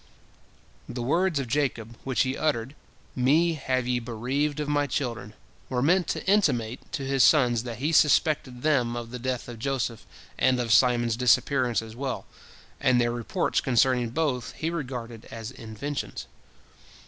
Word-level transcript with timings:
"The 0.97 1.03
words 1.03 1.37
of 1.37 1.47
Jacob, 1.47 1.95
which 2.03 2.23
he 2.23 2.35
uttered, 2.35 2.73
"Me 3.15 3.53
have 3.53 3.85
ye 3.87 3.99
bereaved 3.99 4.59
of 4.59 4.67
my 4.67 4.87
children," 4.87 5.35
were 5.69 5.83
meant 5.83 6.07
to 6.07 6.25
intimate 6.25 6.91
to 6.93 7.05
his 7.05 7.23
sons 7.23 7.61
that 7.65 7.77
he 7.77 7.91
suspected 7.91 8.63
them 8.63 8.95
of 8.95 9.11
the 9.11 9.19
death 9.19 9.47
of 9.47 9.59
Joseph 9.59 10.07
and 10.39 10.59
of 10.59 10.73
Simon's 10.73 11.15
disappearance 11.17 11.83
as 11.83 11.95
well, 11.95 12.25
and 12.79 12.99
their 12.99 13.11
reports 13.11 13.61
concerning 13.61 14.09
both 14.09 14.53
he 14.53 14.71
regarded 14.71 15.25
as 15.25 15.51
inventions. 15.51 16.25